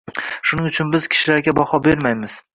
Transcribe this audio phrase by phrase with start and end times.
[0.51, 2.43] Shuning uchun biz kishilarga baho bermaymiz.